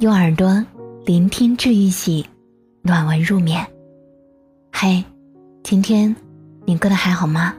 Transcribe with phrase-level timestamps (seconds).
[0.00, 0.64] 用耳朵
[1.04, 2.24] 聆听治愈系，
[2.82, 3.66] 暖文入眠。
[4.72, 5.04] 嘿，
[5.64, 6.14] 今天
[6.64, 7.54] 你过得还好吗？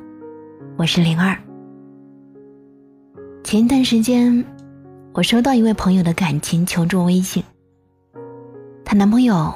[0.78, 1.38] 我是灵儿。
[3.44, 4.46] 前一段时间，
[5.14, 7.44] 我收到一位朋友的感情求助微信，
[8.86, 9.54] 她男朋友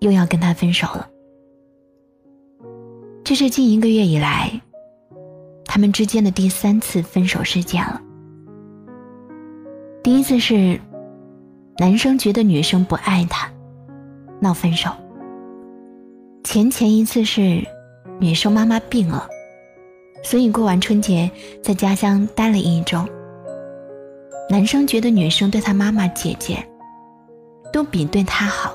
[0.00, 1.08] 又要跟她分手了。
[3.22, 4.60] 这是近一个月以来，
[5.76, 8.00] 他们之间的第三次分手事件了。
[10.02, 10.80] 第一次是。
[11.78, 13.46] 男生觉得女生不爱他，
[14.40, 14.88] 闹分手。
[16.44, 17.62] 前前一次是
[18.18, 19.28] 女生妈妈病了，
[20.24, 21.30] 所以过完春节
[21.62, 23.04] 在家乡待了一周。
[24.48, 26.66] 男生觉得女生对他妈妈、姐姐
[27.70, 28.74] 都比对他好，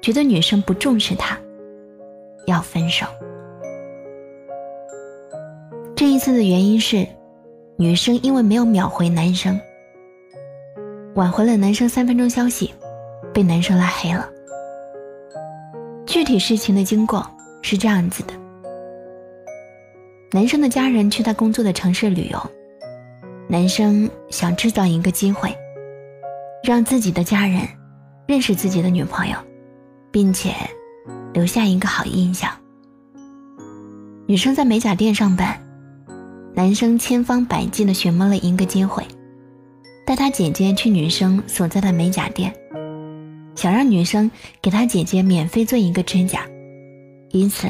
[0.00, 1.38] 觉得女生不重视他，
[2.46, 3.04] 要分手。
[5.94, 7.06] 这一次的原因是，
[7.76, 9.58] 女生因为没有秒回男生。
[11.14, 12.72] 挽回了男生三分钟消息，
[13.34, 14.28] 被男生拉黑了。
[16.06, 17.24] 具体事情的经过
[17.60, 18.32] 是这样子的：
[20.32, 22.50] 男生的家人去他工作的城市旅游，
[23.48, 25.54] 男生想制造一个机会，
[26.64, 27.60] 让自己的家人
[28.26, 29.36] 认识自己的女朋友，
[30.10, 30.54] 并且
[31.34, 32.50] 留下一个好印象。
[34.26, 35.58] 女生在美甲店上班，
[36.54, 39.02] 男生千方百计的寻摸了一个机会。
[40.04, 42.52] 带他姐姐去女生所在的美甲店，
[43.54, 46.44] 想让女生给他姐姐免费做一个指甲，
[47.30, 47.68] 以此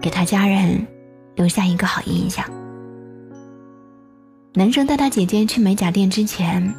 [0.00, 0.84] 给他家人
[1.36, 2.44] 留下一个好印象。
[4.54, 6.74] 男生带他姐姐去美甲店之前，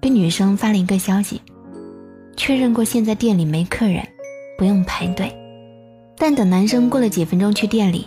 [0.00, 1.40] 跟女生发了一个消息，
[2.36, 4.02] 确认过现在店里没客人，
[4.56, 5.30] 不用排队。
[6.16, 8.06] 但等男生过了几分钟去店里，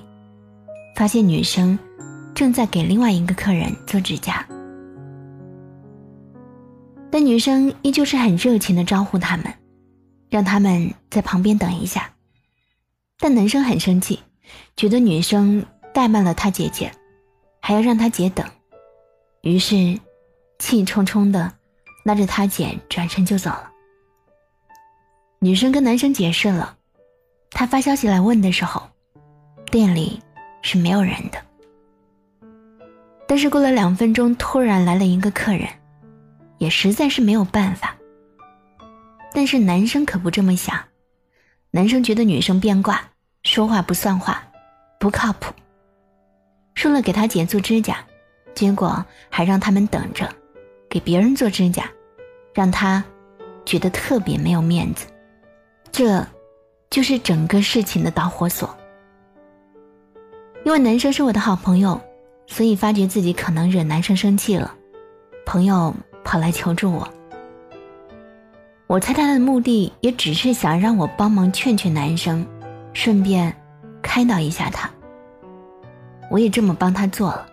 [0.96, 1.78] 发现女生
[2.34, 4.46] 正在给另外一个客人做指甲。
[7.12, 9.54] 但女生依旧是很热情的招呼他们，
[10.30, 12.10] 让他们在旁边等一下。
[13.20, 14.20] 但男生很生气，
[14.76, 15.64] 觉得女生
[15.94, 16.92] 怠慢了他姐姐，
[17.62, 18.46] 还要让他姐等，
[19.42, 20.00] 于是
[20.58, 21.54] 气冲冲的
[22.04, 23.70] 拉着他姐转身就走了。
[25.40, 26.76] 女生跟男生解释了，
[27.52, 28.82] 他发消息来问的时候，
[29.72, 30.20] 店里
[30.64, 31.40] 是没有人的。
[33.34, 35.68] 但是过了两分钟，突然来了一个客人。
[36.60, 37.98] 也实在是没有办法。
[39.34, 40.80] 但是男生可不这么想，
[41.72, 43.02] 男生觉得女生变卦，
[43.42, 44.44] 说话不算话，
[45.00, 45.52] 不靠谱。
[46.76, 48.06] 说了给他姐做指甲，
[48.54, 50.30] 结果还让他们等着，
[50.88, 51.90] 给别人做指甲，
[52.54, 53.04] 让他
[53.66, 55.08] 觉得特别没有面子。
[55.92, 56.24] 这，
[56.92, 58.78] 就是整个事情的导火索。
[60.64, 62.00] 因为男生是我的好朋友，
[62.54, 64.74] 所以发觉自己可能惹男生生气了，
[65.46, 65.94] 朋友。
[66.26, 67.06] 跑来求助我，
[68.88, 72.48] 我猜他的目的也只是想让我帮忙劝劝男生，
[72.94, 73.54] 顺便
[74.02, 74.90] 开导一下他。
[76.32, 77.46] 我也这么帮他做了，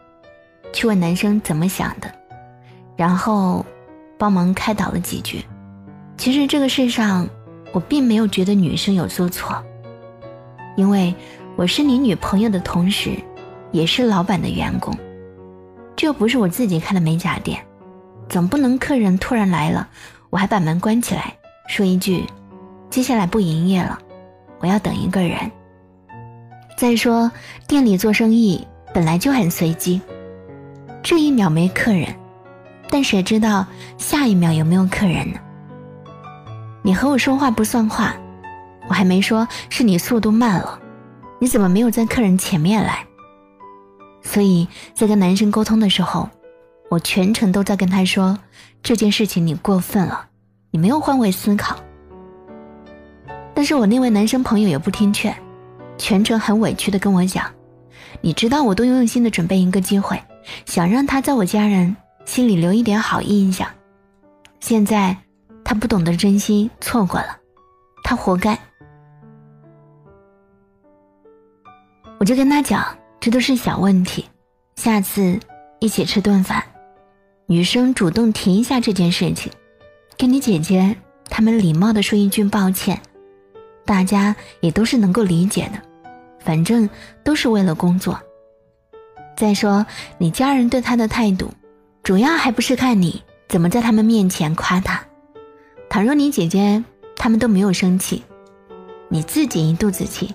[0.72, 2.14] 去问男生怎么想的，
[2.96, 3.66] 然后
[4.16, 5.44] 帮忙开导了几句。
[6.16, 7.28] 其实这个世上，
[7.72, 9.60] 我并没有觉得女生有做错，
[10.76, 11.12] 因为
[11.56, 13.10] 我是你女朋友的同时，
[13.72, 14.96] 也是老板的员工，
[15.96, 17.60] 这不是我自己开的美甲店。
[18.28, 19.88] 总不能客人突然来了，
[20.30, 21.36] 我还把门关起来，
[21.66, 22.24] 说一句
[22.88, 23.98] ：“接下来不营业了，
[24.60, 25.38] 我要等一个人。”
[26.78, 27.30] 再说
[27.66, 28.64] 店里做生意
[28.94, 30.00] 本来就很随机，
[31.02, 32.06] 这一秒没客人，
[32.88, 33.66] 但谁知道
[33.98, 35.40] 下一秒有没有客人呢？
[36.82, 38.14] 你和我说话不算话，
[38.88, 40.78] 我还没说是你速度慢了，
[41.40, 43.04] 你怎么没有在客人前面来？
[44.22, 46.28] 所以在跟男生沟通的时候。
[46.90, 48.36] 我全程都在跟他说
[48.82, 50.26] 这件事情，你过分了，
[50.72, 51.76] 你没有换位思考。
[53.54, 55.32] 但是我那位男生朋友也不听劝，
[55.96, 57.48] 全程很委屈的跟我讲
[58.20, 60.20] ：“你知道我多用心的准备一个机会，
[60.66, 63.68] 想让他在我家人心里留一点好印象，
[64.58, 65.16] 现在
[65.62, 67.38] 他不懂得珍惜，错过了，
[68.02, 68.58] 他活该。”
[72.18, 72.84] 我就跟他讲，
[73.20, 74.24] 这都是小问题，
[74.76, 75.38] 下次
[75.78, 76.64] 一起吃顿饭。
[77.44, 79.52] 女生主动提一下这件事情，
[80.16, 80.96] 跟你姐姐
[81.28, 82.98] 他们礼貌的说一句抱歉，
[83.84, 85.82] 大家也都是能够理解的，
[86.38, 86.88] 反正
[87.22, 88.18] 都是为了工作。
[89.36, 89.84] 再说
[90.16, 91.50] 你家人对他的态度，
[92.02, 94.98] 主要还不是看你怎么在他们面前夸他。
[95.90, 96.82] 倘若你姐姐
[97.16, 98.22] 他们都没有生气，
[99.10, 100.34] 你自己一肚子气，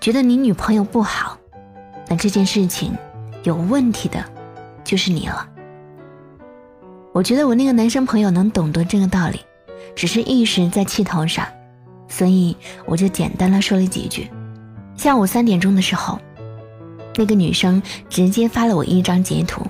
[0.00, 1.38] 觉得你女朋友不好，
[2.10, 2.94] 那这件事情
[3.44, 4.22] 有问题的。
[4.82, 5.46] 就是你了。
[7.12, 9.38] 我觉得我那个男生朋友能懂得这个道理，
[9.94, 11.46] 只是一时在气头上，
[12.08, 14.28] 所以我就简单的说了几句。
[14.96, 16.18] 下午三点钟的时候，
[17.14, 19.64] 那个女生直接发了我一张截图，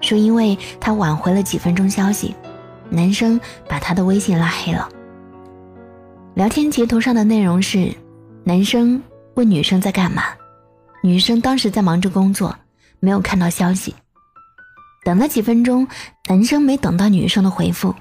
[0.00, 2.34] 说因为她晚回了几分钟消息，
[2.90, 4.88] 男生把她的微信拉黑了。
[6.34, 7.92] 聊天截图上的内容是，
[8.44, 9.02] 男生
[9.34, 10.22] 问女生在干嘛，
[11.02, 12.54] 女生当时在忙着工作，
[13.00, 13.94] 没有看到消息。
[15.04, 15.86] 等了几分钟，
[16.28, 17.94] 男生没等到女生的回复，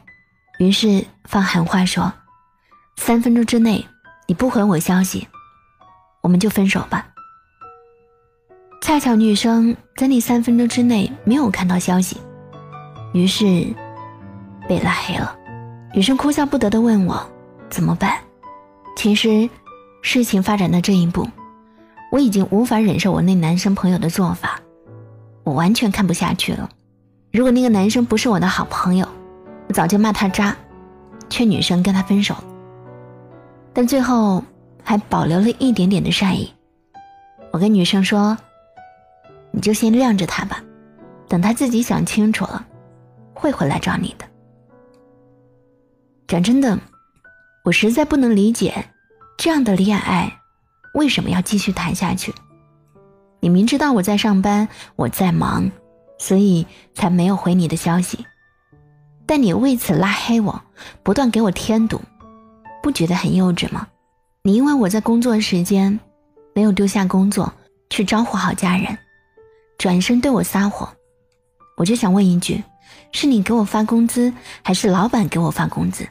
[0.59, 2.11] 于是放狠话说
[2.97, 3.85] ：“三分钟之内
[4.27, 5.27] 你不回我消息，
[6.21, 7.07] 我们就分手吧。”
[8.81, 12.17] 恰巧女生在那三分钟之内没有看到消息，
[13.13, 13.45] 于是
[14.67, 15.37] 被拉黑了。
[15.93, 17.29] 女生哭笑不得的问我
[17.69, 18.17] 怎么办。
[18.95, 19.49] 其实，
[20.01, 21.27] 事情发展到这一步，
[22.11, 24.59] 我已经无法忍受我那男生朋友的做法，
[25.43, 26.69] 我完全看不下去了。
[27.31, 29.07] 如果那个男生不是我的好朋友，
[29.67, 30.55] 我早就骂他渣，
[31.29, 32.35] 劝女生跟他分手。
[33.73, 34.43] 但最后
[34.83, 36.51] 还保留了一点点的善意，
[37.51, 38.37] 我跟女生说
[39.51, 40.63] ：“你就先晾着他吧，
[41.27, 42.65] 等他自己想清楚了，
[43.33, 44.25] 会回来找你的。”
[46.27, 46.77] 讲真的。
[47.63, 48.85] 我实在不能理解，
[49.37, 50.36] 这样的恋爱
[50.97, 52.33] 为什么要继续谈下去？
[53.39, 55.69] 你明知道我在上班，我在忙，
[56.17, 56.65] 所以
[56.95, 58.25] 才没有回你的消息，
[59.27, 60.59] 但你为此拉黑我，
[61.03, 62.01] 不断给我添堵，
[62.81, 63.87] 不觉得很幼稚吗？
[64.41, 65.99] 你因为我在工作时间
[66.55, 67.53] 没有丢下工作
[67.91, 68.97] 去招呼好家人，
[69.77, 70.91] 转身对我撒谎，
[71.77, 72.63] 我就想问一句：
[73.11, 74.33] 是你给我发工资，
[74.63, 76.07] 还是老板给我发工资？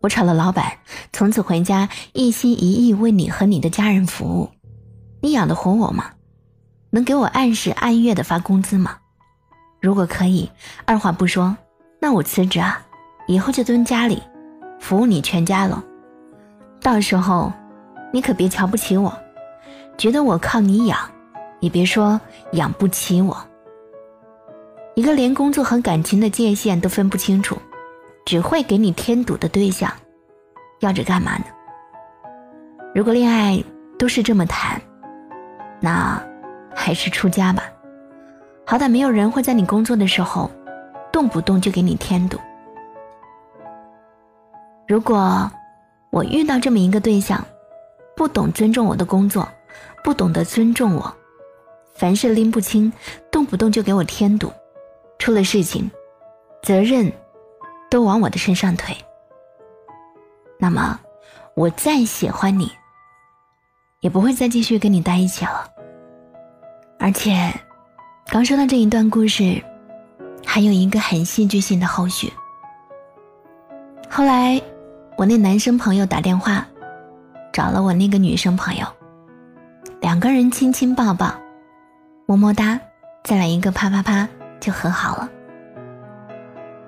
[0.00, 0.78] 我炒了老板，
[1.12, 4.50] 从此回家一心一意为你和你的家人服务。
[5.20, 6.10] 你养得活我吗？
[6.90, 8.98] 能给我按时按月的发工资吗？
[9.80, 10.48] 如果可以，
[10.84, 11.56] 二话不说，
[12.00, 12.80] 那我辞职啊，
[13.26, 14.22] 以后就蹲家里，
[14.78, 15.82] 服务你全家了。
[16.80, 17.52] 到时候，
[18.12, 19.12] 你可别瞧不起我，
[19.98, 20.98] 觉得我靠你养，
[21.60, 22.20] 也别说
[22.52, 23.36] 养不起我。
[24.94, 27.58] 一个连工作和感情的界限都分不清楚。
[28.26, 29.90] 只会给你添堵的对象，
[30.80, 31.44] 要着干嘛呢？
[32.92, 33.62] 如果恋爱
[33.96, 34.82] 都是这么谈，
[35.80, 36.20] 那
[36.74, 37.62] 还是出家吧。
[38.66, 40.50] 好歹没有人会在你工作的时候，
[41.12, 42.36] 动不动就给你添堵。
[44.88, 45.48] 如果
[46.10, 47.40] 我遇到这么一个对象，
[48.16, 49.48] 不懂尊重我的工作，
[50.02, 51.14] 不懂得尊重我，
[51.94, 52.92] 凡事拎不清，
[53.30, 54.52] 动不动就给我添堵，
[55.16, 55.88] 出了事情，
[56.64, 57.12] 责任。
[57.96, 58.94] 都往我的身上推，
[60.58, 61.00] 那么
[61.54, 62.70] 我再喜欢你，
[64.00, 65.66] 也不会再继续跟你在一起了。
[66.98, 67.50] 而且，
[68.26, 69.64] 刚说到这一段故事，
[70.44, 72.30] 还有一个很戏剧性的后续。
[74.10, 74.60] 后来，
[75.16, 76.66] 我那男生朋友打电话
[77.50, 78.86] 找了我那个女生朋友，
[80.02, 81.32] 两个人亲亲抱抱，
[82.26, 82.78] 么么哒，
[83.24, 84.28] 再来一个啪啪啪，
[84.60, 85.30] 就和好了。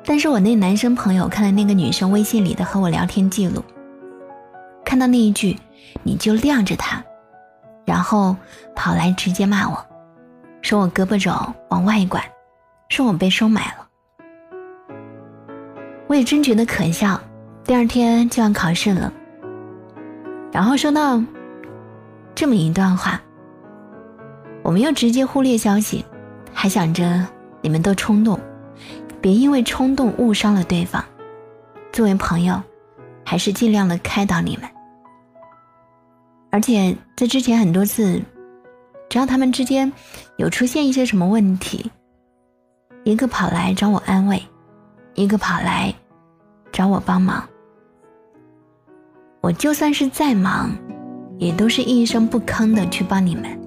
[0.08, 3.62] 但是我那男生朋友看了那个女生微信里的和我聊天记录，
[4.82, 5.54] 看到那一句
[6.02, 7.04] “你就晾着他”，
[7.84, 8.34] 然后
[8.74, 9.86] 跑来直接骂我，
[10.62, 11.30] 说我胳膊肘
[11.68, 12.24] 往外拐，
[12.88, 13.86] 说我被收买了。
[16.06, 17.20] 我也真觉得可笑。
[17.62, 19.12] 第二天就要考试了，
[20.50, 21.22] 然后收到
[22.34, 23.20] 这么一段话，
[24.62, 26.02] 我们又直接忽略消息，
[26.54, 27.22] 还想着
[27.60, 28.40] 你们都冲动。
[29.20, 31.04] 别因为冲动误伤了对方。
[31.92, 32.62] 作为朋友，
[33.24, 34.68] 还是尽量的开导你们。
[36.50, 38.22] 而且在之前很多次，
[39.08, 39.92] 只要他们之间
[40.36, 41.90] 有出现一些什么问题，
[43.04, 44.42] 一个跑来找我安慰，
[45.14, 45.92] 一个跑来
[46.70, 47.46] 找我帮忙。
[49.40, 50.70] 我就算是再忙，
[51.38, 53.57] 也都是一声不吭的去帮你们。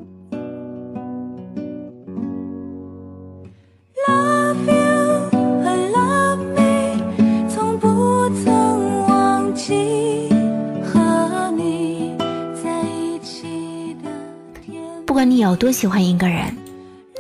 [15.62, 16.58] 多喜欢一个人，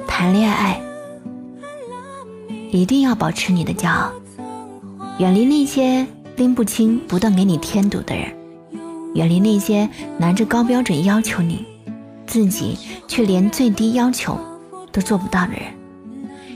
[0.07, 0.81] 谈恋爱。
[2.71, 4.11] 一定要保持你的骄傲，
[5.19, 6.07] 远离那些
[6.37, 8.33] 拎不清、不断给你添堵的人，
[9.13, 11.63] 远离那些拿着高标准要求你，
[12.25, 12.75] 自己
[13.07, 14.35] 却连最低要求
[14.91, 15.61] 都做不到的人，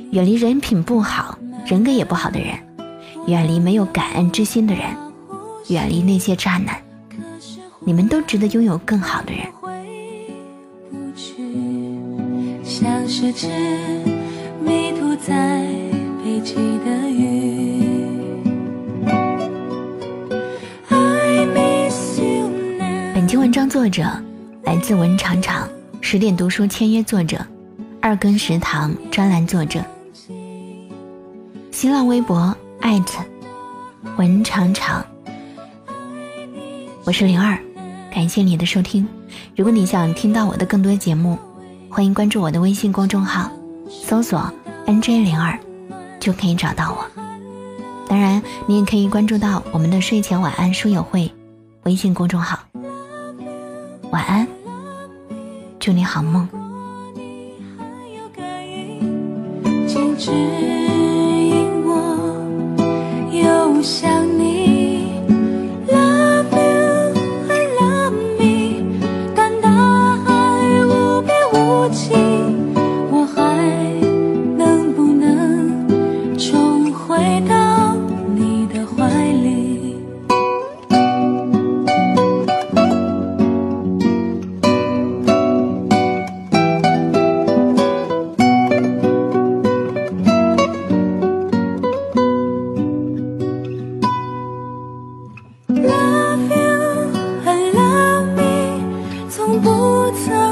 [0.10, 1.38] 远离人品不好、
[1.68, 2.58] 人格也不好的人，
[3.28, 4.86] 远离没有感恩之心的人，
[5.68, 6.82] 远离那些渣男，
[7.82, 9.46] 你们都值得拥有更好的人。
[12.78, 13.48] 像是只
[14.60, 15.66] 迷途在
[16.22, 17.82] 北极的鱼。
[23.14, 24.04] 本期文章作者
[24.64, 25.70] 来自文长长，
[26.02, 27.40] 十点读书签约作者，
[28.02, 29.82] 二更食堂专栏作者，
[31.72, 33.24] 新浪微博艾特
[34.18, 35.06] 文长长。
[37.06, 37.58] 我是灵儿，
[38.14, 39.08] 感谢你的收听。
[39.56, 41.40] 如果你想听到我的更多节目，
[41.96, 43.50] 欢迎关注我的微信公众号，
[43.90, 44.52] 搜索
[44.86, 45.58] “nj 零二”，
[46.20, 47.08] 就可以找到我。
[48.10, 51.32] 当然，你也可以关注到我们的睡前晚安书友会
[51.84, 52.60] 微信公众号。
[54.12, 54.46] 晚安，
[55.80, 56.46] 祝你好梦。
[100.06, 100.45] 不曾